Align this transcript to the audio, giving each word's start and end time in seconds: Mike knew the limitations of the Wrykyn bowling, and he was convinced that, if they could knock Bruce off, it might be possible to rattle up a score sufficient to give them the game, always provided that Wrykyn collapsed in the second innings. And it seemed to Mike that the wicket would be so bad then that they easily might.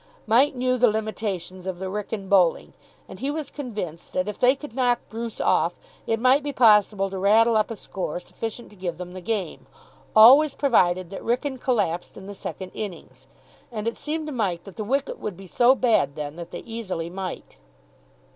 Mike 0.25 0.55
knew 0.55 0.79
the 0.79 0.87
limitations 0.87 1.67
of 1.67 1.77
the 1.77 1.85
Wrykyn 1.87 2.27
bowling, 2.27 2.73
and 3.07 3.19
he 3.19 3.29
was 3.29 3.51
convinced 3.51 4.13
that, 4.13 4.27
if 4.27 4.39
they 4.39 4.55
could 4.55 4.73
knock 4.73 4.99
Bruce 5.09 5.39
off, 5.39 5.75
it 6.07 6.19
might 6.19 6.41
be 6.41 6.51
possible 6.51 7.07
to 7.11 7.19
rattle 7.19 7.55
up 7.55 7.69
a 7.69 7.75
score 7.75 8.19
sufficient 8.19 8.71
to 8.71 8.75
give 8.75 8.97
them 8.97 9.13
the 9.13 9.21
game, 9.21 9.67
always 10.15 10.55
provided 10.55 11.11
that 11.11 11.21
Wrykyn 11.23 11.59
collapsed 11.59 12.17
in 12.17 12.25
the 12.25 12.33
second 12.33 12.71
innings. 12.73 13.27
And 13.71 13.87
it 13.87 13.95
seemed 13.95 14.25
to 14.25 14.33
Mike 14.33 14.63
that 14.63 14.75
the 14.77 14.83
wicket 14.83 15.19
would 15.19 15.37
be 15.37 15.45
so 15.45 15.75
bad 15.75 16.15
then 16.15 16.35
that 16.35 16.49
they 16.49 16.61
easily 16.61 17.11
might. 17.11 17.57